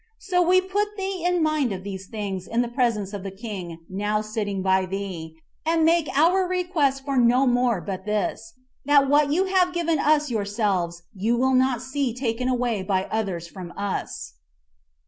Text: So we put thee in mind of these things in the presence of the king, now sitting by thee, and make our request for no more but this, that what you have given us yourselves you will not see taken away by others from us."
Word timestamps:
So 0.17 0.41
we 0.41 0.61
put 0.61 0.97
thee 0.97 1.23
in 1.23 1.43
mind 1.43 1.71
of 1.71 1.83
these 1.83 2.07
things 2.07 2.47
in 2.47 2.63
the 2.63 2.67
presence 2.67 3.13
of 3.13 3.21
the 3.21 3.29
king, 3.29 3.81
now 3.87 4.21
sitting 4.21 4.63
by 4.63 4.87
thee, 4.87 5.35
and 5.63 5.85
make 5.85 6.09
our 6.17 6.47
request 6.47 7.05
for 7.05 7.17
no 7.17 7.45
more 7.45 7.81
but 7.81 8.05
this, 8.07 8.55
that 8.85 9.07
what 9.07 9.31
you 9.31 9.45
have 9.45 9.75
given 9.75 9.99
us 9.99 10.31
yourselves 10.31 11.03
you 11.13 11.37
will 11.37 11.53
not 11.53 11.83
see 11.83 12.15
taken 12.15 12.47
away 12.47 12.81
by 12.81 13.03
others 13.11 13.47
from 13.47 13.71
us." 13.77 14.33